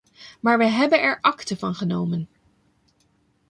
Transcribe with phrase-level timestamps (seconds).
[0.39, 2.29] Maar we hebben er akte van genomen.